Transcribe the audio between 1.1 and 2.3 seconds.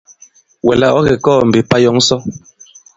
kɔɔ̄ mbe, pà yɔ̌ŋ sɔ?